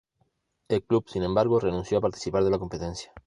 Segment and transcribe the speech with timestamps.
[0.67, 3.13] El club, sin embargo, renunció a participar de la competencia.